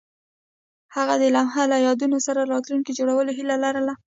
[0.95, 3.93] هغوی د لمحه له یادونو سره راتلونکی جوړولو هیله لرله.